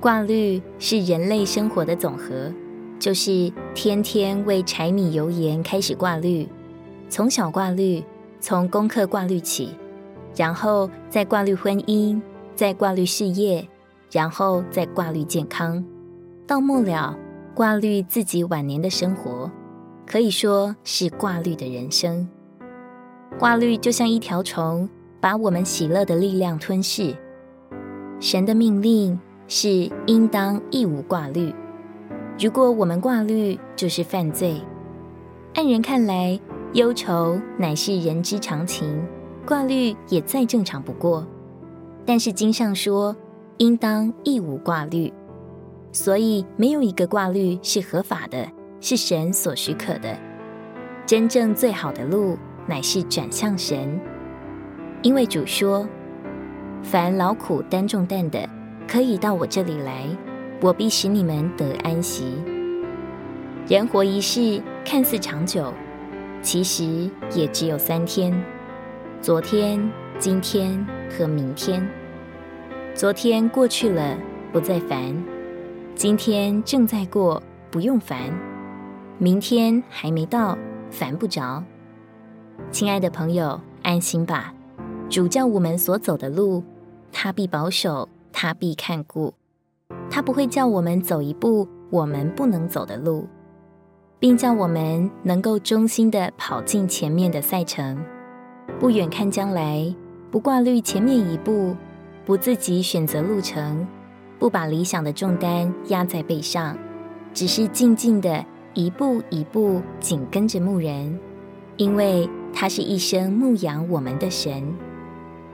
[0.00, 2.52] 挂虑是人类生活的总和，
[3.00, 6.48] 就是天天为柴米油盐开始挂虑，
[7.08, 8.04] 从小挂虑，
[8.38, 9.74] 从功课挂虑起，
[10.36, 12.20] 然后再挂虑婚姻，
[12.54, 13.68] 再挂虑事业，
[14.12, 15.84] 然后再挂虑健康，
[16.46, 17.18] 到末了
[17.52, 19.50] 挂虑自己晚年的生活，
[20.06, 22.28] 可以说是挂虑的人生。
[23.36, 24.88] 挂虑就像一条虫，
[25.20, 27.16] 把我们喜乐的力量吞噬。
[28.20, 31.52] 神的命令是应当一无挂虑。
[32.38, 34.60] 如果我们挂虑，就是犯罪。
[35.54, 36.38] 按人看来，
[36.74, 39.02] 忧愁乃是人之常情，
[39.46, 41.26] 挂虑也再正常不过。
[42.04, 43.16] 但是经上说，
[43.56, 45.12] 应当一无挂虑，
[45.90, 48.46] 所以没有一个挂虑是合法的，
[48.80, 50.16] 是神所许可的。
[51.06, 53.98] 真正最好的路，乃是转向神，
[55.02, 55.88] 因为主说。
[56.80, 58.48] 凡劳苦担重担的，
[58.88, 60.08] 可以到我这里来，
[60.62, 62.34] 我必使你们得安息。
[63.68, 65.70] 人活一世，看似长久，
[66.40, 68.32] 其实也只有三天：
[69.20, 69.78] 昨天、
[70.18, 71.86] 今天和明天。
[72.94, 74.16] 昨天过去了，
[74.54, 75.14] 不再烦；
[75.94, 78.32] 今天正在过，不用烦；
[79.18, 80.56] 明天还没到，
[80.90, 81.62] 烦不着。
[82.70, 84.54] 亲爱的朋友，安心吧。
[85.10, 86.64] 主叫我们所走的路，
[87.12, 88.08] 他必保守，
[88.40, 89.34] 他必看顾，
[90.08, 93.26] 他不会叫我们走一步我们不能走的路，
[94.20, 98.00] 并叫我们能够忠心的跑进前面的赛程，
[98.78, 99.92] 不远看将来，
[100.30, 101.74] 不挂虑前面一步，
[102.24, 103.84] 不自己选择路程，
[104.38, 106.78] 不把理想的重担压在背上，
[107.34, 111.18] 只是静静的一步一步紧跟着牧人，
[111.76, 114.62] 因为他是一生牧养我们的神。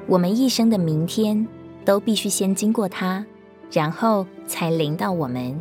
[0.06, 1.48] 我们一生的明天
[1.84, 3.24] 都必须先经过他，
[3.70, 5.60] 然后才临到我们。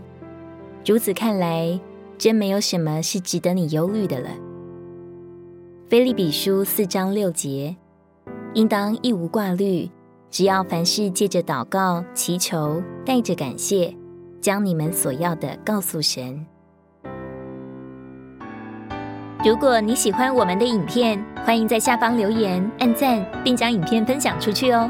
[0.85, 1.79] 如此看来，
[2.17, 4.29] 真没有什么是值得你忧虑的了。
[5.89, 7.75] 腓利比书四章六节，
[8.53, 9.89] 应当一无挂虑，
[10.31, 13.95] 只要凡事借着祷告、祈求，带着感谢，
[14.41, 16.45] 将你们所要的告诉神。
[19.45, 24.89] 如果你喜欢我们的影片，欢迎在下方留言、按赞，并将影片分享出去哦。